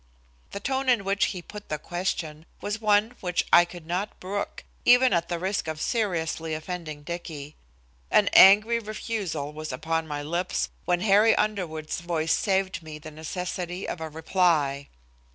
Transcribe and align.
The 0.49 0.59
tone 0.59 0.89
in 0.89 1.03
which 1.03 1.25
he 1.25 1.43
put 1.43 1.69
the 1.69 1.77
question 1.77 2.47
was 2.59 2.81
one 2.81 3.13
which 3.21 3.45
I 3.53 3.65
could 3.65 3.85
not 3.85 4.19
brook, 4.19 4.63
even 4.83 5.13
at 5.13 5.29
the 5.29 5.37
risk 5.37 5.67
of 5.67 5.79
seriously 5.79 6.55
offending 6.55 7.03
Dicky. 7.03 7.55
An 8.09 8.27
angry 8.33 8.79
refusal 8.79 9.53
was 9.53 9.71
upon 9.71 10.07
my 10.07 10.23
lips 10.23 10.69
when 10.85 11.01
Harry 11.01 11.35
Underwood's 11.35 12.01
voice 12.01 12.33
saved 12.33 12.81
me 12.81 12.97
the 12.97 13.11
necessity 13.11 13.87
of 13.87 14.01
a 14.01 14.09
reply. 14.09 14.87